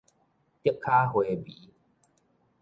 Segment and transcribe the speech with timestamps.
[0.03, 0.05] 竹跤
[1.11, 1.45] 花眉